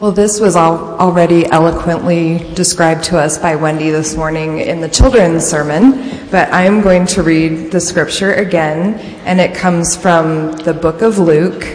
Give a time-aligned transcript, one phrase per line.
[0.00, 5.44] Well, this was already eloquently described to us by Wendy this morning in the children's
[5.44, 8.94] sermon, but I'm going to read the scripture again,
[9.26, 11.66] and it comes from the book of Luke,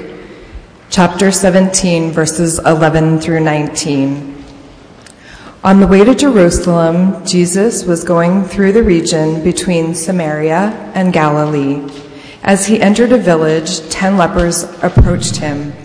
[0.90, 4.44] chapter 17, verses 11 through 19.
[5.64, 11.88] On the way to Jerusalem, Jesus was going through the region between Samaria and Galilee.
[12.42, 15.85] As he entered a village, ten lepers approached him.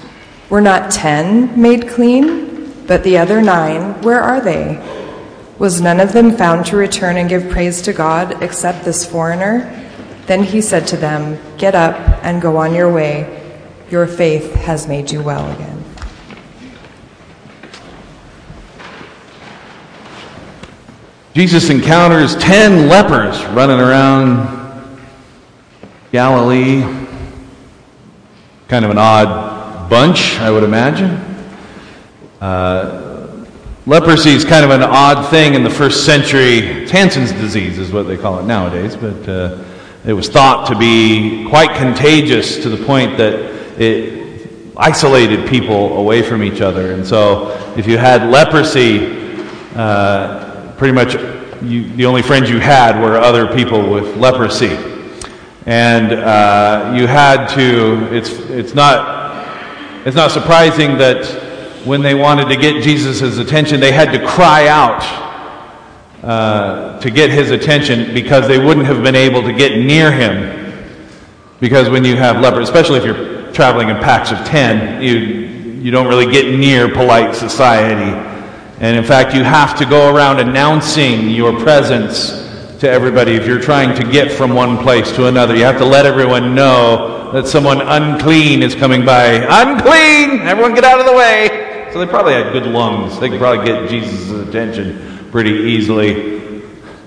[0.51, 2.85] were not ten made clean?
[2.85, 4.77] But the other nine, where are they?
[5.57, 9.77] Was none of them found to return and give praise to God except this foreigner?
[10.27, 13.39] Then he said to them, Get up and go on your way.
[13.89, 15.83] Your faith has made you well again.
[21.33, 24.59] Jesus encounters ten lepers running around
[26.11, 26.81] Galilee.
[28.67, 29.50] Kind of an odd
[29.91, 31.19] bunch, I would imagine.
[32.39, 33.45] Uh,
[33.85, 36.87] leprosy is kind of an odd thing in the first century.
[36.87, 39.61] Hansen's disease, is what they call it nowadays, but uh,
[40.05, 43.33] it was thought to be quite contagious to the point that
[43.77, 44.47] it
[44.77, 46.93] isolated people away from each other.
[46.93, 49.43] And so, if you had leprosy,
[49.75, 51.15] uh, pretty much
[51.61, 54.77] you, the only friends you had were other people with leprosy.
[55.65, 59.20] And uh, you had to, it's, it's not
[60.05, 61.25] it's not surprising that
[61.85, 65.03] when they wanted to get Jesus' attention, they had to cry out
[66.23, 70.83] uh, to get his attention because they wouldn't have been able to get near him.
[71.59, 75.17] Because when you have lepers, especially if you're traveling in packs of 10, you,
[75.81, 78.11] you don't really get near polite society.
[78.79, 82.50] And in fact, you have to go around announcing your presence
[82.81, 85.55] to everybody if you're trying to get from one place to another.
[85.55, 89.33] You have to let everyone know that someone unclean is coming by.
[89.35, 90.39] Unclean!
[90.47, 91.89] Everyone get out of the way!
[91.93, 93.19] So they probably had good lungs.
[93.19, 96.41] They could probably get Jesus' attention pretty easily.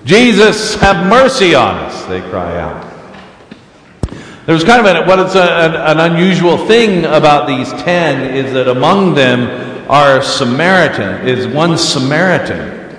[0.05, 2.93] Jesus, have mercy on us, they cry out.
[4.45, 8.69] There's kind of what is a, an, an unusual thing about these ten is that
[8.69, 12.95] among them are Samaritan, is one Samaritan.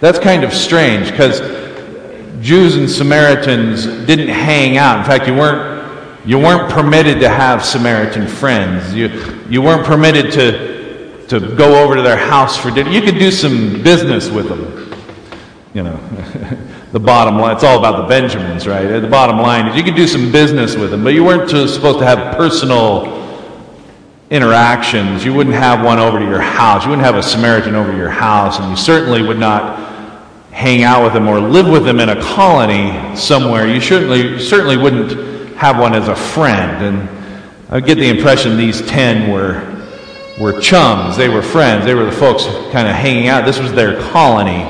[0.00, 1.57] That's kind of strange because
[2.40, 4.98] Jews and Samaritans didn't hang out.
[4.98, 5.78] In fact, you weren't
[6.28, 8.92] you weren't permitted to have Samaritan friends.
[8.92, 9.08] You,
[9.48, 12.90] you weren't permitted to, to go over to their house for dinner.
[12.90, 14.92] You could do some business with them.
[15.72, 15.96] You know,
[16.92, 19.00] the bottom line, it's all about the Benjamins, right?
[19.00, 21.98] The bottom line is you could do some business with them, but you weren't supposed
[22.00, 23.16] to have personal
[24.28, 25.24] interactions.
[25.24, 26.84] You wouldn't have one over to your house.
[26.84, 29.87] You wouldn't have a Samaritan over to your house, and you certainly would not
[30.58, 33.68] hang out with them or live with them in a colony somewhere.
[33.68, 36.84] You certainly, certainly wouldn't have one as a friend.
[36.84, 37.08] And
[37.70, 39.76] I get the impression these ten were
[40.40, 41.16] were chums.
[41.16, 41.84] They were friends.
[41.84, 43.44] They were the folks kind of hanging out.
[43.44, 44.64] This was their colony.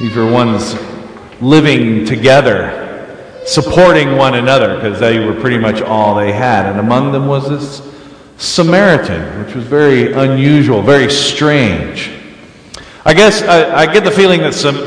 [0.00, 0.74] These were ones
[1.40, 3.06] living together,
[3.46, 6.66] supporting one another, because they were pretty much all they had.
[6.66, 7.88] And among them was this
[8.36, 12.17] Samaritan, which was very unusual, very strange.
[13.08, 14.80] I guess I, I get the feeling that some uh,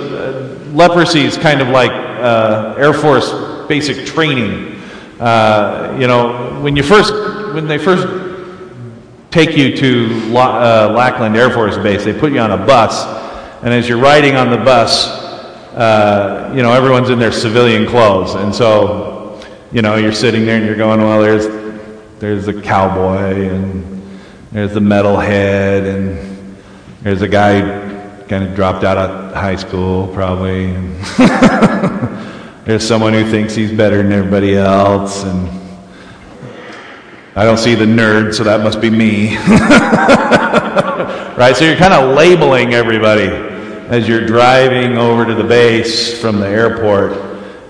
[0.76, 3.32] leprosy is kind of like uh, Air Force
[3.68, 4.80] basic training.
[5.20, 7.12] Uh, you know, when you first,
[7.56, 8.06] when they first
[9.32, 13.08] take you to uh, Lackland Air Force Base, they put you on a bus,
[13.64, 15.08] and as you're riding on the bus,
[15.74, 20.58] uh, you know, everyone's in their civilian clothes, and so, you know, you're sitting there
[20.58, 21.48] and you're going, well, there's,
[22.20, 24.20] there's the cowboy, and
[24.52, 26.56] there's the metalhead, and
[27.02, 27.81] there's a guy
[28.32, 30.72] kind of dropped out of high school, probably.
[32.64, 35.50] There's someone who thinks he's better than everybody else, and
[37.36, 39.36] I don't see the nerd, so that must be me.
[41.36, 41.54] right?
[41.58, 43.28] So you're kind of labeling everybody
[43.90, 47.12] as you're driving over to the base from the airport,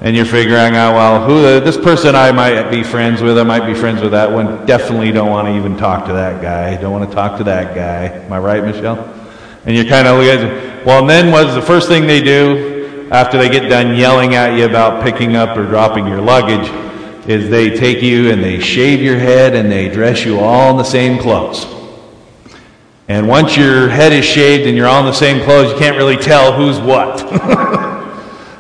[0.01, 3.65] and you're figuring out, well, who this person I might be friends with, I might
[3.65, 4.63] be friends with that one.
[4.67, 6.79] Definitely don't want to even talk to that guy.
[6.79, 8.09] Don't want to talk to that guy.
[8.23, 9.20] Am I right, Michelle?
[9.65, 10.17] And you're kind of,
[10.85, 12.71] well, and then what's the first thing they do?
[13.11, 16.69] after they get done yelling at you about picking up or dropping your luggage
[17.27, 20.77] is they take you and they shave your head and they dress you all in
[20.77, 21.65] the same clothes.
[23.09, 25.97] And once your head is shaved and you're all in the same clothes, you can't
[25.97, 27.21] really tell who's what.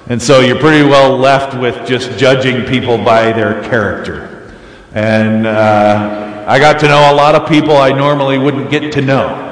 [0.09, 4.53] and so you're pretty well left with just judging people by their character.
[4.93, 9.01] And uh, I got to know a lot of people I normally wouldn't get to
[9.01, 9.50] know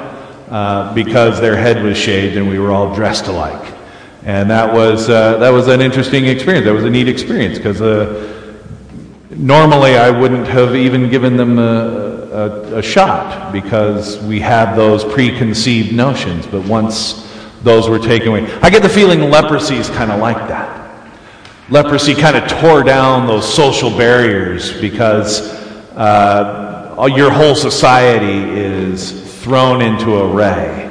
[0.50, 3.72] uh, because their head was shaved and we were all dressed alike.
[4.24, 6.66] And that was, uh, that was an interesting experience.
[6.66, 8.50] That was a neat experience because uh,
[9.30, 15.04] normally I wouldn't have even given them a, a, a, shot because we have those
[15.04, 16.46] preconceived notions.
[16.48, 17.26] But once
[17.62, 20.78] those were taken away, I get the feeling leprosy is kind of like that.
[21.70, 25.40] Leprosy kind of tore down those social barriers because
[25.96, 30.86] uh, your whole society is thrown into array.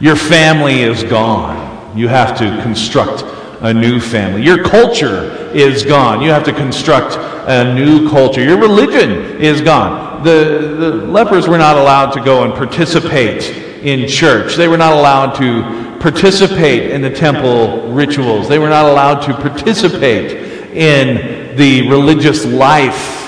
[0.00, 1.96] Your family is gone.
[1.96, 3.22] You have to construct
[3.60, 4.42] a new family.
[4.42, 6.22] Your culture is gone.
[6.22, 7.16] You have to construct
[7.48, 8.42] a new culture.
[8.42, 10.24] Your religion is gone.
[10.24, 13.44] The, the lepers were not allowed to go and participate
[13.84, 14.56] in church.
[14.56, 18.48] They were not allowed to participate in the temple rituals.
[18.48, 20.32] They were not allowed to participate
[20.74, 23.20] in the religious life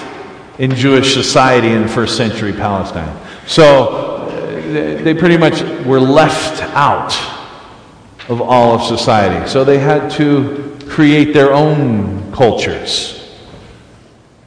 [0.59, 3.17] in Jewish society in first century Palestine.
[3.47, 4.14] So
[4.73, 7.13] they pretty much were left out
[8.29, 9.49] of all of society.
[9.49, 13.21] So they had to create their own cultures.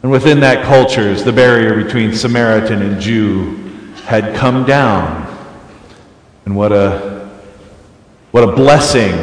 [0.04, 3.56] And within that cultures, the barrier between Samaritan and Jew
[4.06, 5.26] had come down.
[6.46, 7.30] And what a
[8.32, 9.14] what a blessing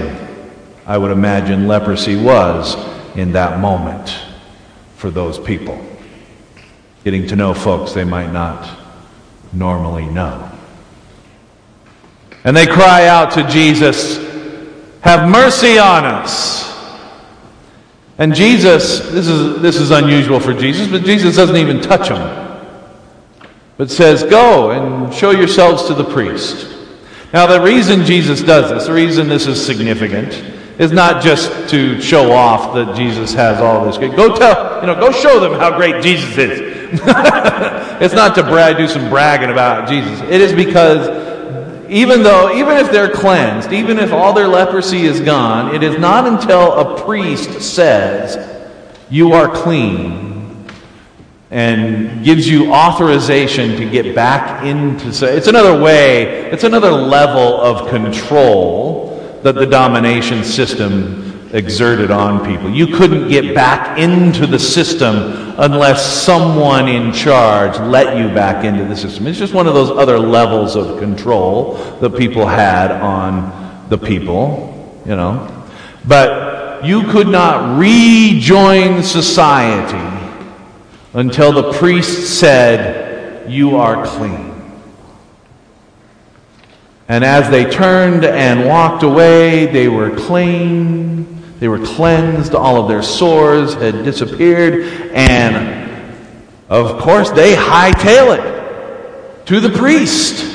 [0.87, 2.77] I would imagine leprosy was
[3.17, 4.15] in that moment
[4.97, 5.83] for those people.
[7.05, 8.69] Getting to know folks they might not
[9.53, 10.54] normally know.
[12.45, 14.19] And they cry out to Jesus,
[15.01, 16.65] have mercy on us.
[18.19, 22.69] And Jesus, this is, this is unusual for Jesus, but Jesus doesn't even touch them,
[23.77, 26.71] but says, Go and show yourselves to the priest.
[27.33, 30.33] Now, the reason Jesus does this, the reason this is significant,
[30.79, 33.97] is not just to show off that Jesus has all this.
[33.99, 36.61] Go tell, you know, go show them how great Jesus is.
[38.01, 40.21] it's not to brag, do some bragging about Jesus.
[40.23, 41.09] It is because
[41.95, 45.97] even though, even if they're cleansed, even if all their leprosy is gone, it is
[45.97, 48.37] not until a priest says,
[49.09, 50.67] You are clean,
[51.53, 55.07] and gives you authorization to get back into.
[55.09, 61.24] It's another way, it's another level of control that the domination system
[61.55, 62.69] exerted on people.
[62.69, 68.85] You couldn't get back into the system unless someone in charge let you back into
[68.85, 69.29] the system.
[69.29, 75.01] It's just one of those other levels of control that people had on the people,
[75.07, 75.49] you know.
[76.07, 80.27] But you could not rejoin society
[81.13, 84.53] until the priest said, You are clean.
[87.07, 92.89] And as they turned and walked away, they were clean they were cleansed, all of
[92.89, 94.85] their sores had disappeared,
[95.15, 95.91] and
[96.69, 100.53] of course they hightail it to the priest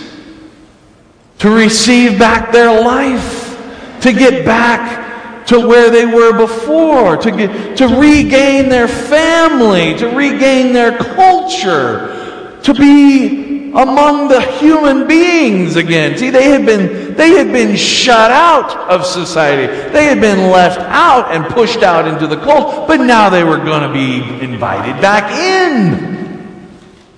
[1.39, 3.57] to receive back their life,
[4.01, 10.07] to get back to where they were before, to, get, to regain their family, to
[10.09, 16.17] regain their culture, to be among the human beings again.
[16.17, 19.67] See, they had been they had been shut out of society.
[19.91, 23.57] They had been left out and pushed out into the cold, but now they were
[23.57, 26.69] going to be invited back in.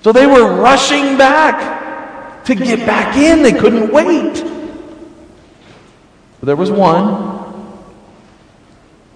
[0.01, 3.43] So they were rushing back to get back in.
[3.43, 4.43] They couldn't wait.
[6.39, 7.39] But there was one.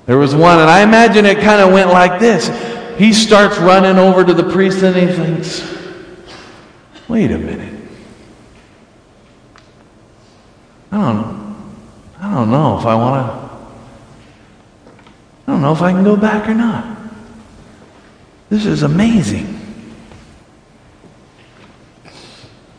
[0.06, 2.48] There was one, and I imagine it kind of went like this.
[3.00, 5.62] He starts running over to the priest and he thinks,
[7.08, 7.82] wait a minute.
[10.92, 11.56] I don't,
[12.20, 14.92] I don't know if I want to,
[15.48, 16.98] I don't know if I can go back or not.
[18.50, 19.56] This is amazing.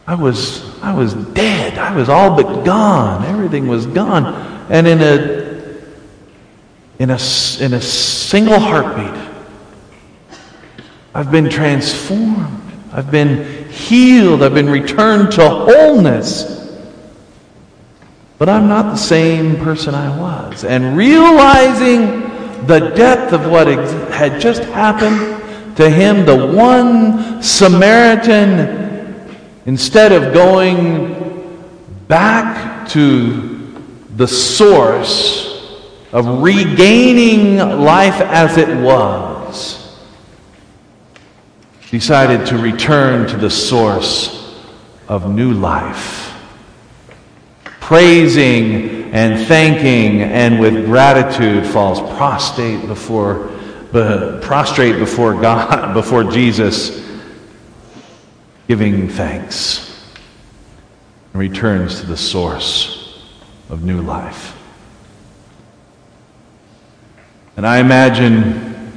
[0.06, 1.78] I was, I was dead.
[1.78, 3.24] I was all but gone.
[3.24, 4.24] Everything was gone.
[4.70, 5.46] And in a,
[6.98, 7.18] in a,
[7.60, 9.26] in a single heartbeat,
[11.14, 12.62] I've been transformed.
[12.92, 14.42] I've been healed.
[14.42, 16.56] I've been returned to wholeness.
[18.38, 20.64] But I'm not the same person I was.
[20.64, 22.22] And realizing
[22.66, 29.28] the depth of what had just happened to him, the one Samaritan,
[29.66, 31.14] instead of going
[32.08, 33.74] back to
[34.16, 35.46] the source
[36.12, 39.85] of regaining life as it was,
[41.90, 44.60] decided to return to the source
[45.08, 46.26] of new life
[47.86, 53.48] praising and thanking and with gratitude falls prostrate before,
[54.42, 57.08] prostrate before God, before Jesus,
[58.66, 60.04] giving thanks,
[61.32, 63.22] and returns to the source
[63.70, 64.58] of new life.
[67.56, 68.90] And I imagine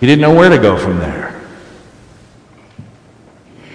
[0.00, 1.25] he didn't know where to go from there.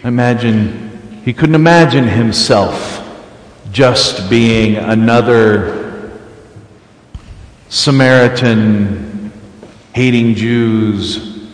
[0.04, 3.08] Imagine he couldn't imagine himself
[3.72, 6.12] just being another
[7.70, 9.32] Samaritan
[9.94, 11.52] hating Jews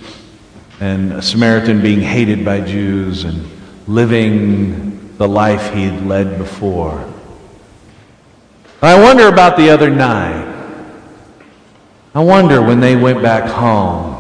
[0.80, 3.46] and a Samaritan being hated by Jews and
[3.86, 7.14] living the life he had led before.
[8.82, 10.54] I wonder about the other nine.
[12.16, 14.17] I wonder when they went back home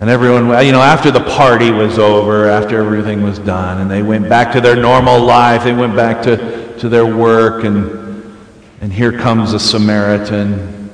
[0.00, 4.02] and everyone, you know, after the party was over, after everything was done, and they
[4.02, 8.38] went back to their normal life, they went back to, to their work, and,
[8.80, 10.88] and here comes a Samaritan,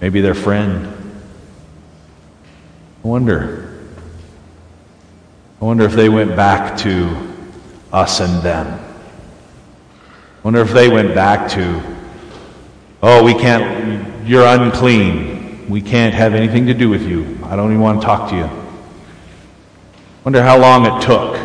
[0.00, 0.86] maybe their friend.
[3.04, 3.66] I wonder.
[5.60, 7.34] I wonder if they went back to
[7.92, 8.66] us and them.
[8.66, 11.82] I wonder if they went back to,
[13.02, 15.68] oh, we can't, you're unclean.
[15.68, 17.35] We can't have anything to do with you.
[17.48, 18.50] I don't even want to talk to you.
[20.24, 21.36] Wonder how long it took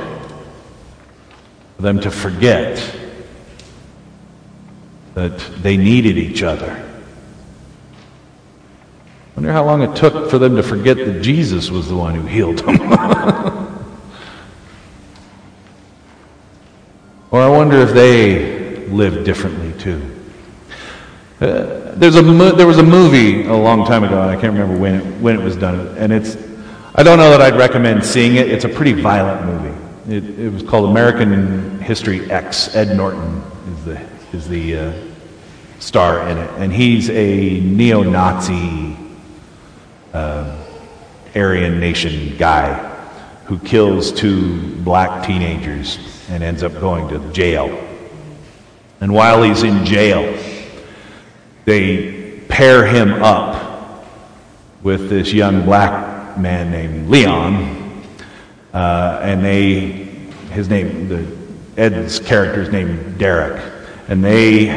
[1.75, 2.95] for them to forget
[5.13, 6.89] that they needed each other.
[9.35, 12.25] Wonder how long it took for them to forget that Jesus was the one who
[12.27, 12.77] healed them.
[17.31, 20.20] Or I wonder if they lived differently too.
[21.41, 24.53] Uh, there's a mo- there was a movie a long time ago, and I can't
[24.53, 25.97] remember when it, when it was done.
[25.97, 26.37] And it's
[26.93, 28.51] I don't know that I'd recommend seeing it.
[28.51, 30.15] It's a pretty violent movie.
[30.15, 32.75] It, it was called American History X.
[32.75, 33.41] Ed Norton
[33.73, 34.93] is the is the uh,
[35.79, 38.95] star in it, and he's a neo-Nazi
[40.13, 40.63] uh,
[41.33, 42.87] Aryan nation guy
[43.45, 45.97] who kills two black teenagers
[46.29, 47.67] and ends up going to jail.
[48.99, 50.37] And while he's in jail,
[51.65, 54.05] they pair him up
[54.83, 58.03] with this young black man named Leon,
[58.73, 59.87] uh, and they,
[60.51, 61.25] his name, the
[61.77, 63.61] Ed's character's name Derek,
[64.07, 64.69] and they,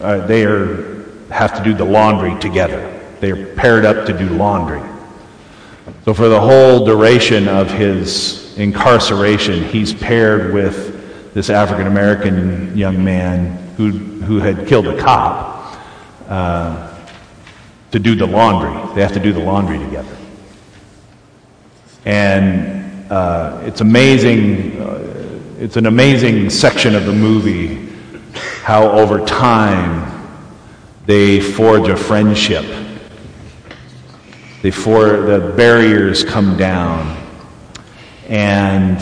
[0.00, 0.98] uh, they are
[1.30, 3.00] have to do the laundry together.
[3.20, 4.82] They are paired up to do laundry.
[6.04, 13.04] So for the whole duration of his incarceration, he's paired with this African American young
[13.04, 15.57] man who, who had killed a cop
[16.28, 16.94] uh,
[17.90, 18.94] to do the laundry.
[18.94, 20.16] They have to do the laundry together.
[22.04, 27.88] And uh, it's amazing, uh, it's an amazing section of the movie
[28.62, 30.38] how over time
[31.06, 32.64] they forge a friendship.
[34.62, 37.16] They for, the barriers come down
[38.28, 39.00] and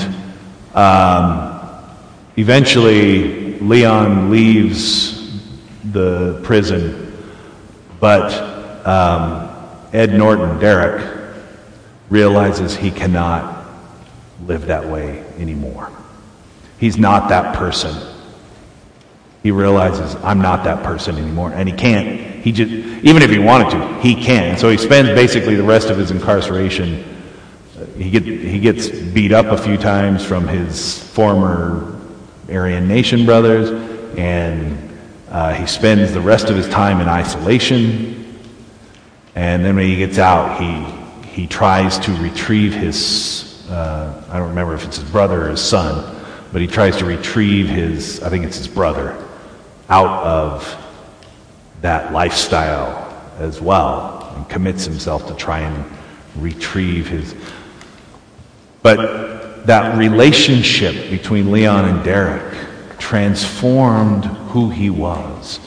[0.77, 1.61] um,
[2.37, 5.41] eventually, Leon leaves
[5.93, 7.06] the prison,
[8.01, 9.51] but um,
[9.93, 11.35] Ed Norton, Derek,
[12.11, 13.67] realizes he cannot
[14.47, 15.91] live that way anymore.
[16.79, 17.95] He's not that person.
[19.43, 21.53] He realizes, I'm not that person anymore.
[21.53, 22.45] And he can't.
[22.45, 24.59] He just, even if he wanted to, he can't.
[24.59, 27.17] So he spends basically the rest of his incarceration
[27.97, 31.99] he, get, he gets beat up a few times from his former
[32.51, 33.71] Aryan Nation brothers,
[34.17, 34.86] and
[35.31, 38.39] uh, he spends the rest of his time in isolation.
[39.35, 44.49] And then when he gets out, he, he tries to retrieve his, uh, I don't
[44.49, 48.31] remember if it's his brother or his son, but he tries to retrieve his, I
[48.31, 49.23] think it's his brother,
[49.89, 50.83] out of
[51.83, 53.03] that lifestyle
[53.39, 55.85] as well and commits himself to try and
[56.37, 57.35] retrieve his.
[58.83, 62.56] But that relationship between Leon and Derek
[62.99, 65.61] transformed who he was.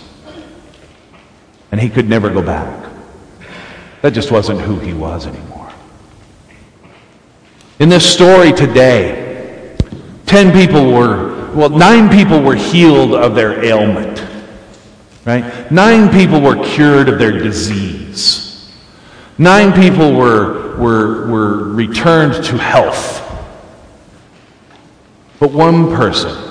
[1.71, 2.89] And he could never go back.
[4.01, 5.71] That just wasn't who he was anymore.
[7.79, 9.75] In this story today,
[10.25, 14.25] 10 people were, well, nine people were healed of their ailment.
[15.25, 15.71] Right?
[15.71, 18.71] Nine people were cured of their disease.
[19.37, 23.17] Nine people were were, were returned to health.
[25.39, 26.48] But one person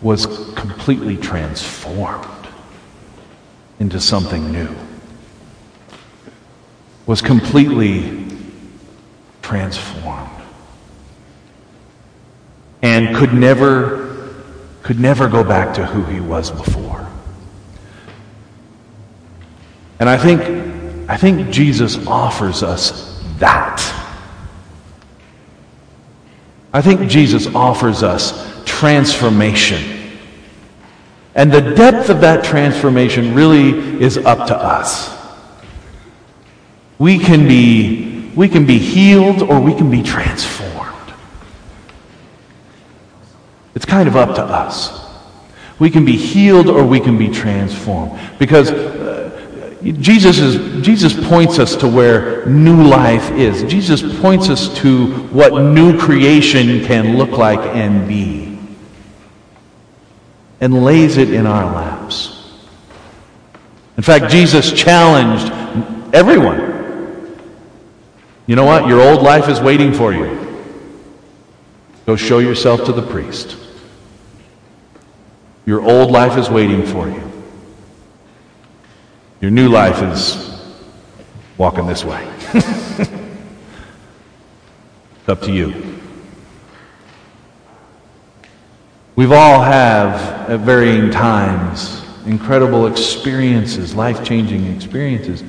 [0.00, 2.46] was completely transformed
[3.80, 4.74] into something new.
[7.06, 8.26] Was completely
[9.42, 10.30] transformed.
[12.82, 14.08] And could never
[14.88, 17.06] could never go back to who he was before.
[20.00, 20.40] And I think,
[21.10, 23.82] I think Jesus offers us that.
[26.72, 29.98] I think Jesus offers us transformation.
[31.34, 35.16] And the depth of that transformation really is up to us.
[36.98, 41.14] We can be, we can be healed or we can be transformed.
[43.74, 45.06] It's kind of up to us.
[45.78, 48.20] We can be healed or we can be transformed.
[48.40, 53.62] Because uh, Jesus, is, Jesus points us to where new life is.
[53.70, 58.47] Jesus points us to what new creation can look like and be.
[60.60, 62.52] And lays it in our laps.
[63.96, 65.52] In fact, Jesus challenged
[66.14, 66.68] everyone.
[68.46, 68.88] You know what?
[68.88, 70.38] Your old life is waiting for you.
[72.06, 73.56] Go show yourself to the priest.
[75.66, 77.22] Your old life is waiting for you.
[79.42, 80.58] Your new life is
[81.58, 82.26] walking this way.
[82.54, 83.10] it's
[85.28, 85.87] up to you.
[89.18, 95.42] We've all have at varying times incredible experiences, life-changing experiences.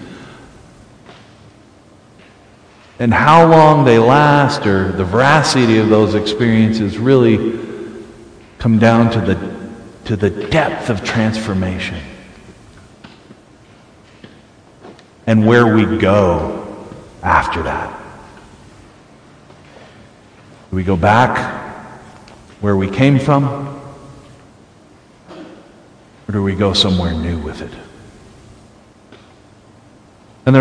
[2.97, 7.59] And how long they last or the veracity of those experiences really
[8.57, 9.69] come down to the
[10.05, 12.01] to the depth of transformation
[15.27, 16.87] and where we go
[17.21, 17.95] after that.
[20.71, 21.58] Do we go back
[22.61, 23.79] where we came from?
[26.27, 27.71] Or do we go somewhere new with it?
[30.45, 30.59] And the,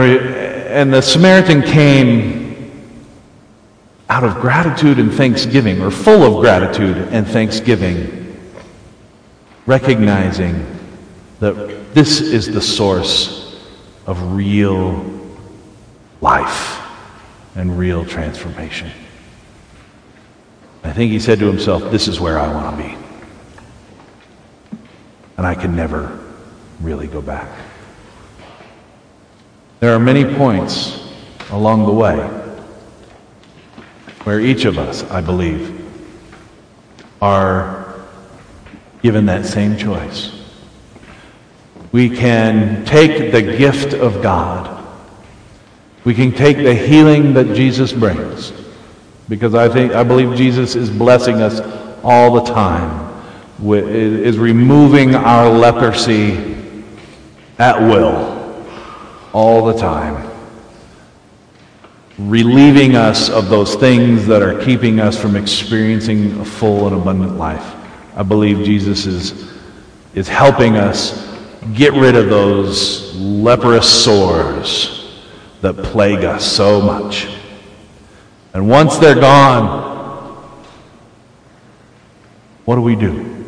[0.68, 2.48] and the Samaritan came
[4.10, 8.18] out of gratitude and thanksgiving, or full of gratitude and thanksgiving
[9.66, 10.64] recognizing
[11.40, 13.62] that this is the source
[14.06, 15.04] of real
[16.22, 16.80] life
[17.54, 18.90] and real transformation.
[20.84, 22.96] I think he said to himself, This is where I want to be.
[25.36, 26.18] And I can never
[26.80, 27.48] really go back.
[29.80, 31.08] There are many points
[31.50, 32.16] along the way
[34.24, 35.74] where each of us, I believe,
[37.22, 37.94] are
[39.02, 40.32] given that same choice.
[41.92, 44.84] We can take the gift of God.
[46.04, 48.52] We can take the healing that Jesus brings.
[49.28, 51.60] Because I think I believe Jesus is blessing us
[52.02, 53.06] all the time.
[53.60, 56.56] Is removing our leprosy
[57.58, 58.64] at will
[59.32, 60.26] all the time.
[62.18, 67.36] Relieving us of those things that are keeping us from experiencing a full and abundant
[67.36, 67.74] life.
[68.16, 69.52] I believe Jesus is,
[70.14, 71.28] is helping us
[71.74, 75.20] get rid of those leprous sores
[75.60, 77.37] that plague us so much.
[78.54, 79.86] And once they're gone,
[82.64, 83.44] what do we do?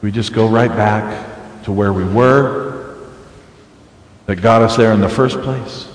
[0.00, 2.98] We just go right back to where we were
[4.26, 5.88] that got us there in the first place?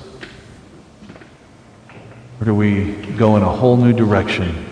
[2.41, 4.65] Or do we go in a whole new direction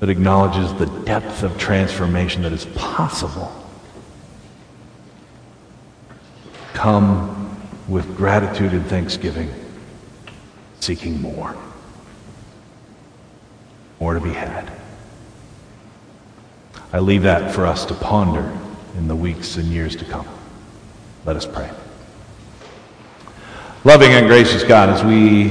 [0.00, 3.52] that acknowledges the depth of transformation that is possible.
[6.72, 7.56] Come
[7.88, 9.50] with gratitude and thanksgiving,
[10.88, 11.54] seeking more.
[14.00, 14.72] More to be had.
[16.94, 18.58] I leave that for us to ponder
[18.96, 20.26] in the weeks and years to come.
[21.26, 21.70] Let us pray.
[23.84, 25.48] Loving and gracious God, as we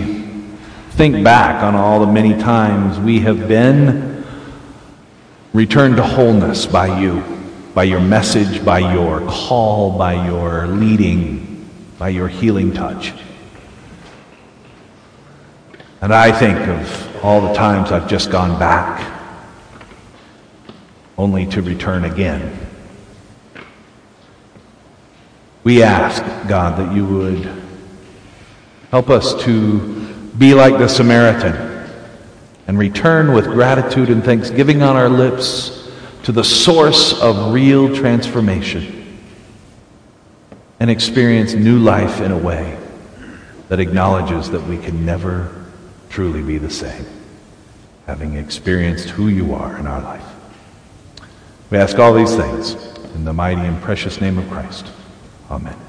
[0.94, 4.26] think back on all the many times we have been
[5.54, 7.24] returned to wholeness by you,
[7.76, 11.70] by your message, by your call, by your leading,
[12.00, 13.14] by your healing touch.
[16.02, 19.14] And I think of all the times I've just gone back
[21.18, 22.60] only to return again.
[25.64, 27.52] We ask, God, that you would
[28.92, 29.80] help us to
[30.38, 31.56] be like the Samaritan
[32.68, 35.90] and return with gratitude and thanksgiving on our lips
[36.24, 39.20] to the source of real transformation
[40.80, 42.78] and experience new life in a way
[43.70, 45.57] that acknowledges that we can never
[46.18, 47.06] truly be the same,
[48.08, 50.26] having experienced who you are in our life.
[51.70, 52.74] We ask all these things
[53.14, 54.88] in the mighty and precious name of Christ.
[55.52, 55.87] Amen.